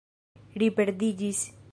[0.63, 1.47] Ri perdiĝis.